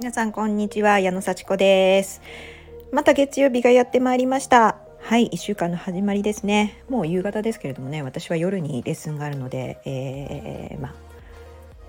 [0.00, 2.22] 皆さんこんにちは矢野幸子です。
[2.92, 4.76] また月曜日がやってまいりました。
[5.00, 6.84] はい一週間の始まりですね。
[6.88, 10.94] もう夕方ですけれどもね私は夜にレッスンがあるので、えー、まあ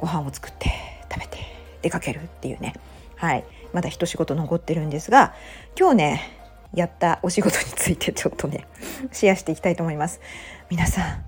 [0.00, 0.70] ご飯を作って
[1.12, 1.36] 食べて
[1.82, 2.72] 出かけるっていうね。
[3.16, 3.44] はい
[3.74, 5.34] まだ一仕事残ってるんですが
[5.78, 6.38] 今日ね
[6.72, 8.66] やったお仕事について ちょっとね
[9.12, 10.22] シェアしていきたいと思います。
[10.70, 11.24] 皆さん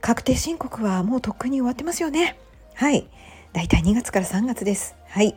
[0.00, 2.38] 確定申告はもうとっくに終わってますよね。
[2.74, 3.08] はい
[3.52, 4.94] だいたい2月から3月です。
[5.08, 5.34] はい。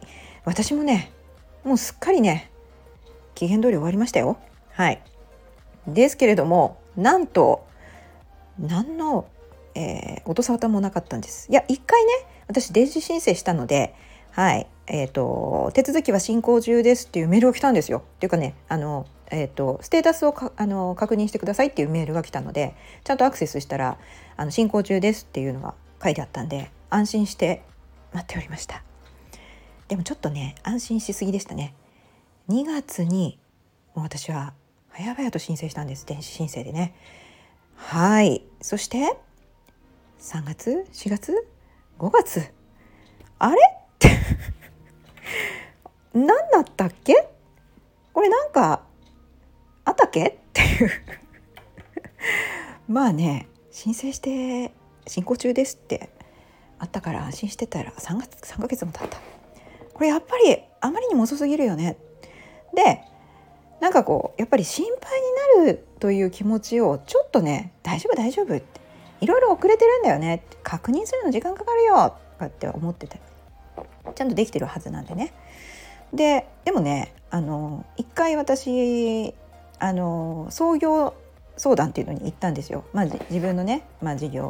[0.49, 1.12] 私もね
[1.63, 2.49] もうすっかりね
[3.35, 4.38] 期限通り終わりましたよ。
[4.72, 5.02] はい。
[5.88, 7.67] ですけれどもなんと
[8.58, 9.27] 何の、
[9.75, 11.48] えー、音沙汰もなかったんです。
[11.52, 12.12] いや一回ね
[12.48, 13.94] 私電子申請したので
[14.31, 14.67] はい。
[14.91, 18.00] えーと、手続きは進行中ですっていうメールが来たんですよ。
[18.00, 24.00] っていうかねあの、えーと、ステータスをあの確認してくださいっていうメールが来たのでちゃんとアクセスしたら
[24.36, 27.61] あの進行中ですっていうのが書いてあったんで安心して
[28.14, 28.83] 待っておりました。
[29.90, 31.73] でもちょっとね安心しすぎでしたね。
[32.48, 33.38] 2月に
[33.95, 34.54] もう私は
[34.94, 36.06] 早々と申請したんです。
[36.06, 36.94] 電子申請でね。
[37.76, 38.44] はい。
[38.62, 39.17] そして
[40.20, 41.48] 3月？4月
[41.98, 42.54] ？5月？
[43.40, 43.58] あれ？
[43.58, 44.10] って。
[46.14, 47.28] 何だったっけ？
[48.14, 48.84] これなんか
[49.86, 50.28] あったっけ？
[50.28, 50.92] っていう。
[52.88, 54.72] まあね申請して
[55.08, 56.12] 進行中ですって。
[56.78, 59.17] あったから安心してたら3月3ヶ月も経った。
[60.00, 61.97] これやっぱりあまりにも遅すぎるよね。
[62.73, 63.02] で
[63.81, 65.19] なんかこうやっぱり心配
[65.59, 68.80] になるという気持ちをちょっとね大丈夫大丈夫って
[69.20, 73.20] いろいろ遅れてるんだよね確認するの時間かかるよとかって思ってて
[74.16, 75.33] ちゃんとできてるはずなんでね。
[76.14, 79.36] ででもねあの一回私
[79.80, 81.14] あの創業
[81.58, 82.86] 相談っていうのに行ったんですよ。
[82.94, 84.45] まあ、自分のね、まあ、事業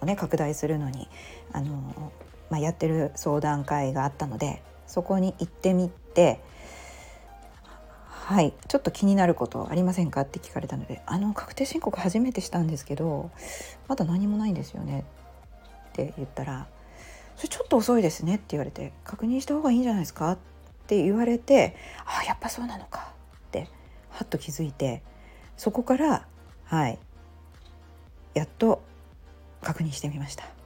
[0.00, 1.08] をね拡大するのに。
[1.52, 2.12] あの、
[2.50, 6.40] まあ、やってる相談会があったのでそこに行ってみて
[8.08, 13.30] 「はいちょっと気になることありませんか?」って聞かれたので「あの確定申告初めてしたんですけど
[13.86, 15.04] まだ何もないんですよね」
[15.90, 16.66] って言ったら
[17.36, 20.38] 「それちょっと遅いですね」って言われて「確認した方がいいんじゃないですか?」っ
[20.86, 21.76] て言われて
[22.06, 23.12] 「あやっぱそうなのか」
[23.48, 23.68] って
[24.10, 25.02] はっと気づいて
[25.56, 26.26] そこから
[26.64, 26.98] はい
[28.34, 28.82] やっと
[29.62, 30.57] 確認してみました。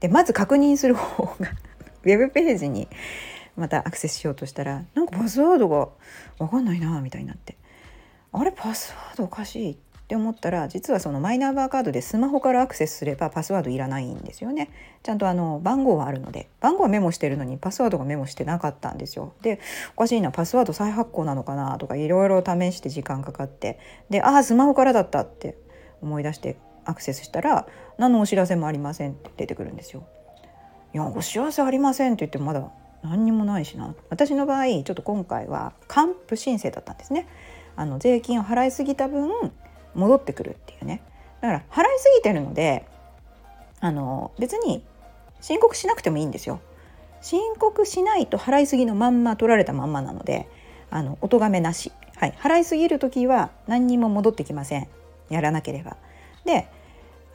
[0.00, 1.32] でまず確認する方が
[2.04, 2.88] ウェブページに
[3.56, 5.88] またアクセスしようとしたらなんかパスワードが
[6.38, 7.56] 分かんないなみたいになって。
[8.32, 9.76] あれパスワードおかしいっ
[10.10, 14.70] て思ったら実はそのマイナンバーカードでスマホからアクセスすればパスワードいらないんですよね。
[15.02, 19.34] ちゃんとあの番号はあるので番号はメモしてるのにパスワードがメモしてなかったんですよ。
[19.42, 19.60] で
[19.96, 23.78] おかしいなパスワード再発行なのかなとかいろいろ試して時間かかって。
[24.10, 25.56] でああスマホからだったって
[26.02, 26.56] 思い出して
[26.90, 27.66] アクセスしたら
[27.98, 30.06] 何のお知らせもありませんって出てくるんですよ。
[30.92, 32.68] いやお知らせありませんって言ってもまだ
[33.02, 37.28] 何にもないしな私の場合ちょっと今回は還付申請だったんですね。
[37.76, 39.30] あの税金を払いすぎた分
[39.94, 41.02] 戻ってくるっていうね
[41.40, 42.86] だから払いすぎてるので
[43.80, 44.84] あの別に
[45.40, 46.60] 申告しなくてもいいんですよ。
[47.22, 50.48] 申告しないと払いすぎのまんま取られたまんまなので
[50.90, 54.88] あのお咎めなし、はい、払いすぎる時は何にも戻ってきません
[55.28, 55.96] やらなければ。
[56.44, 56.68] で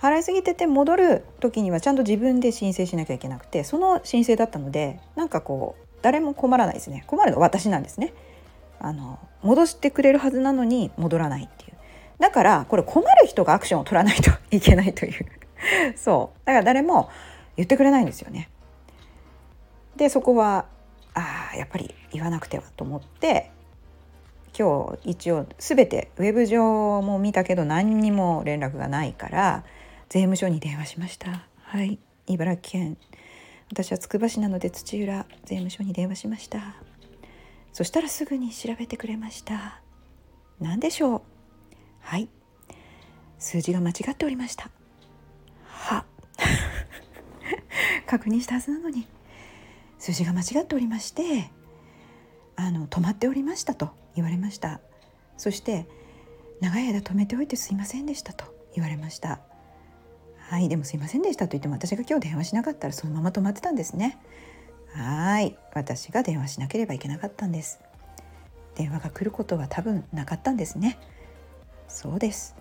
[0.06, 7.04] 払いすぎてて戻る時にはちゃんと自分で申請しなきゃいけなくてその申請だったのでなんかこう誰も困らないですね。
[7.08, 8.14] 困るのは私なんですね。
[8.80, 11.78] あの戻してくれるはずなのに戻らないっていう。
[12.20, 15.26] だからこれ困る人がアクションを取らないといけないという。
[15.98, 16.40] そう。
[16.46, 17.10] だから誰も
[17.58, 18.50] 言ってくれないんですよね。
[19.96, 20.66] でそこは
[21.14, 23.50] ああやっぱり言わなくてはと思って
[24.58, 29.64] 今日一応全てウェブ上も見たけど何にも連絡がないから
[30.10, 31.46] 税務署に電話しました。
[31.64, 32.00] はい。
[32.28, 32.98] 茨城県。
[33.72, 36.76] 私はつくば市なので土浦税務署に電話しました。
[37.74, 39.82] そしたらすぐに調べてくれました。
[40.60, 41.22] 何でしょう？
[42.00, 42.30] はい。
[43.40, 44.70] 数字が間違っておりました。
[45.66, 46.06] は。
[48.08, 49.08] 確認したはずなのに。
[49.98, 51.50] 数字が間違っておりまして
[52.56, 54.80] あの止まっておりましたと言われました。
[55.38, 55.88] そして
[56.62, 58.46] 長い間止めておいてすいませんでしたと
[58.76, 59.42] 言われました。
[60.50, 64.20] はいでもすいませんでしたと言っても私が今日電話しなかったらそのまま止まってたんですね。
[64.94, 67.80] はい私が電話しなければいけなかったんです。
[68.76, 71.00] 電話が来ることは多分なかったんですね。
[71.88, 72.56] そうです。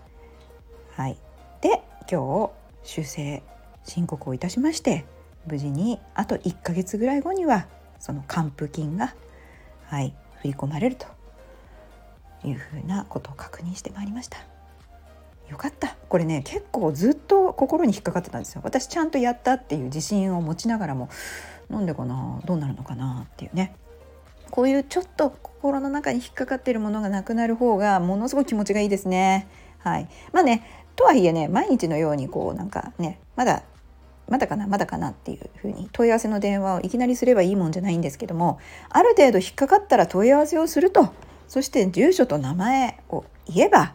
[0.92, 1.18] はい
[1.60, 2.50] で今日
[2.84, 3.42] 修正
[3.84, 5.04] 申告をいたしまして
[5.46, 7.66] 無事にあと1ヶ月ぐらい後には
[7.98, 9.14] その還付金が
[9.86, 11.06] はい振り込まれると
[12.44, 14.53] いうふうなことを確認してまいりました。
[15.48, 15.96] よかった。
[16.08, 18.60] これね結構ずっと心に引っかかってたんですよ。
[18.64, 21.08] 私ちゃんとやったっていう自信を持ちながらも
[21.68, 23.74] なんでかなどうなるのかなっていうね。
[24.50, 29.48] こういうちょっと心の中に引っかかってるものがなくなる方がものすごく気持ちがいいですね。
[29.78, 30.64] はい、まあね
[30.96, 33.64] とはいえね毎日のようにこうなんかねまだ
[34.28, 38.58] まだかなまだかなっていうふうに問い合わせの電話をいきなりすればいいもんじゃないんですけども
[38.88, 41.12] ある程度引っかかったら問い合わせをすると。
[41.46, 43.94] そして住所と名前を言えば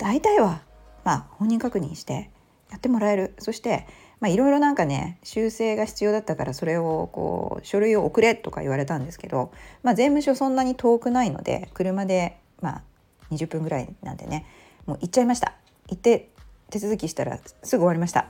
[0.00, 0.62] 大体は
[1.04, 2.30] まあ本人確認して
[2.70, 3.34] やってもらえる。
[3.38, 3.86] そして
[4.22, 9.52] いろいろなんかね修正が必要だったからそれをこう書類を送れとか言われたんですけど、
[9.82, 12.82] まあ、税務署そんなに遠くないので車でまあ
[13.30, 14.46] 20分ぐらいなんでね
[14.86, 15.54] もう行っちゃいました。
[15.88, 16.30] 行って
[16.70, 18.26] 手続きしたらすぐ終わりました。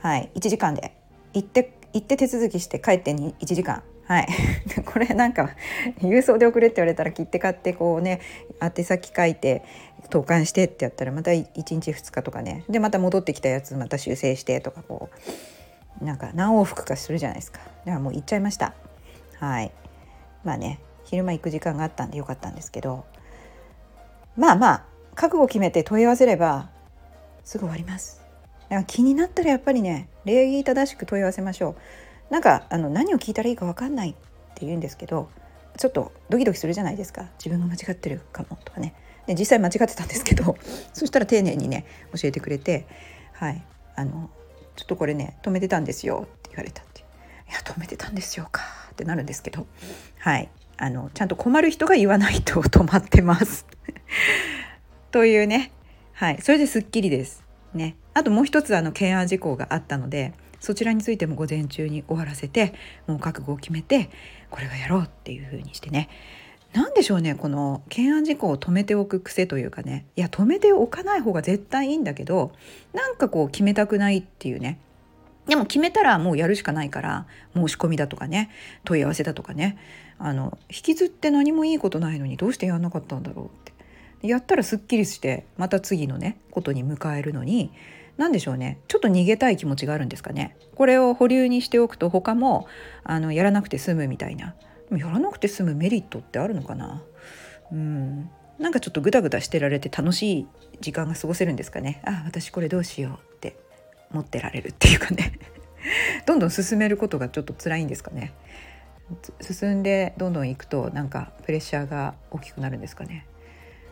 [0.00, 0.96] はい1時間で。
[1.32, 3.82] 行って行って手続きして帰って1時間。
[4.06, 4.28] はい。
[4.84, 5.50] これなんか
[6.00, 8.20] 郵送で送れって言われたら切って買ってこうね
[8.60, 9.62] 宛先書いて
[10.10, 12.64] 投函してってやったらまた1日2日とかね。
[12.68, 15.08] でまた戻ってきたやつまた修正してとかこ
[16.00, 16.04] う。
[16.04, 17.60] なんか何往復かするじゃないですか。
[17.60, 18.74] だからもう行っちゃいました。
[19.38, 19.72] はい。
[20.42, 23.04] まあね昼間行く時間があったんでよかったんですけど。
[24.36, 24.84] まあまあ
[25.14, 26.70] 覚悟決めて問い合わせれば
[27.44, 28.20] すぐ終わります。
[28.64, 31.76] だから気になったらやっぱりね礼儀正しく問い合わせましょう。
[32.34, 34.14] なんかあの何を聞いたらいいか分かんないっ
[34.56, 35.30] て言うんですけど
[35.78, 37.28] ちょっとドキドキするじゃないですか。
[37.38, 38.92] 自分が間違ってるかもとかね。
[39.28, 40.56] で実際間違ってたんですけど
[40.92, 42.88] そしたら丁寧にね教えてくれて
[43.34, 43.64] はい。
[43.94, 44.30] あの
[44.74, 47.04] ちょっとこれね止めてたんですよって言われたってい
[47.52, 49.68] や止めてたんですよかってなるんですけど
[50.18, 50.48] はい。
[50.76, 53.64] あのちゃんと困る人が言わないと止まってます。
[55.12, 55.70] というね。
[56.14, 56.42] はい。
[56.42, 57.44] それですっきりです。
[57.74, 57.94] ね。
[58.12, 60.32] あともう一つあの懸案事項があったので
[60.64, 62.74] そちらについても午前中に終わらせて
[63.06, 64.10] もう覚悟を決めて
[64.50, 66.08] これはやろうっていう風にしてね。
[66.72, 70.06] 何でしょうねこの懸案事項を止めておく癖というかね。
[70.16, 72.52] いや止めておかない方が絶対いいんだけど
[72.92, 74.80] なんかこう決めたくないっていうね。
[75.46, 78.50] でも決めたらもうやるしかないから申し込みだとかね
[78.84, 79.76] 問い合わせだとかね。
[80.18, 83.74] あの引きずって何もいいことないのにどうしてやんなかったんだろうって。
[84.26, 87.72] やったらすっきりしてまた次のねことに迎えるのに
[88.16, 88.78] 何でしょうね。
[88.88, 90.56] ちょっと逃げたい気持ちがあるんですかね。
[90.74, 92.66] これを保留にしておくと他も
[93.02, 94.54] あのやらなくて済むみたいな。
[94.90, 97.02] やらなくて済むメリットってあるのかな。
[97.72, 98.30] うん。
[98.58, 100.46] なんかちょっとグダグダしてられて楽しい
[100.80, 102.00] 時間が過ごせるんですかね。
[102.04, 103.56] あ私これどうしようって
[104.12, 105.38] 持ってられるっていうかね。
[106.26, 108.32] どんどん進めることがちょっと辛いんですかね。
[109.40, 113.26] 進んでどんどん行くとなんかプレッシャーが大きくなるんですかね。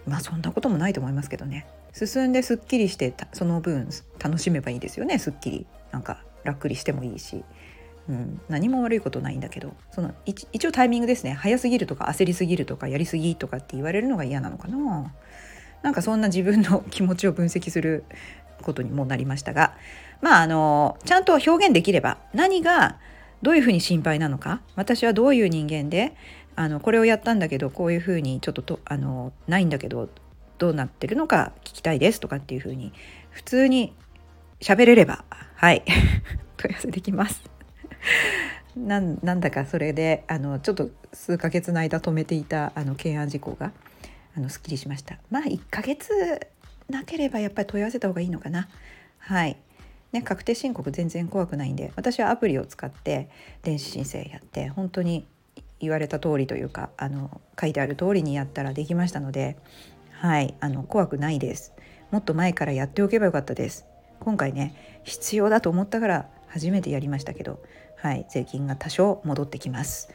[0.07, 1.67] まあそんなこともないと思いますけどね。
[1.93, 7.44] 進んですっきりしてその分楽しめばいいですよねすっきりなんか楽くりしてもいいし、
[8.09, 9.75] うん、何も悪いことないんだけど。
[9.91, 11.33] その一応タイミングですね。
[11.33, 15.15] 早すぎるとか焦りすぎるとかやりすぎとかって言われるのが嫌なのかな。
[15.83, 18.05] なんかそんな自分の気持ちを分析する
[18.62, 19.77] ことにもなりましたが。
[20.21, 22.99] まああのちゃんと表現できれば何が
[23.43, 24.62] どういうふうに心配なのか。
[24.75, 26.15] 私はどういう人間で
[26.56, 30.09] あのこれをやったんだけどこういうふうにちょっととあのないんだけど
[30.62, 32.93] どうなってるのか聞きたいですとかっていうふうに
[33.31, 33.93] 普通に
[34.61, 35.25] 喋れれば
[35.56, 35.82] はい。
[36.56, 37.43] 問い合わせできます。
[38.76, 43.73] なんなんだかそれであのちょっと数ヶ月の間止めていたあの懸案事項が
[44.37, 45.19] あのすっきりしました。
[45.31, 46.11] まあ1ヶ月
[46.88, 48.69] なければやっぱり問い合わせた方がいいのかな。
[49.19, 49.56] はい。
[50.12, 53.28] ね確定申告全然怖くないんで私はアプリを使って
[53.62, 55.26] 電子申請やって本当に
[55.81, 59.57] 言われた通りというかあの書いてある通りにやったらできましたので
[60.23, 61.73] はいあの怖くないです。
[62.12, 63.87] もっと前からやっておけばよかったです。
[64.21, 67.61] 今回ね必要だと思ったから初めてやりましたけど
[67.97, 70.11] はい税金が多少戻ってきます。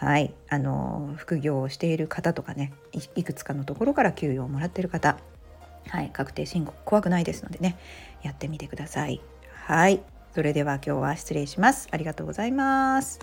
[0.00, 2.72] はいあの副業をしている方とかね
[3.14, 5.16] いくつかのところから給与をもらってる方
[5.88, 7.78] はい確定申告怖くないですのでね
[8.24, 9.20] やってみてください。
[9.52, 10.00] はい
[10.34, 11.86] それでは今日は失礼します。
[11.92, 13.20] ありがとうございます。